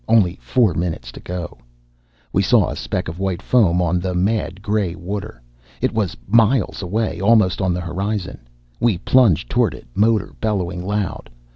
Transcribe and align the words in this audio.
Only 0.07 0.39
four 0.41 0.73
minutes 0.73 1.11
to 1.11 1.19
go. 1.19 1.59
We 2.33 2.41
saw 2.41 2.69
a 2.69 2.75
speck 2.75 3.07
of 3.07 3.19
white 3.19 3.39
foam 3.39 3.83
on 3.83 3.99
the 3.99 4.15
mad 4.15 4.63
gray 4.63 4.95
water. 4.95 5.43
It 5.79 5.93
was 5.93 6.17
miles 6.25 6.81
away, 6.81 7.21
almost 7.21 7.61
on 7.61 7.71
the 7.71 7.81
horizon. 7.81 8.39
We 8.79 8.97
plunged 8.97 9.47
toward 9.51 9.75
it, 9.75 9.85
motor 9.93 10.33
bellowing 10.41 10.83
loud. 10.83 11.29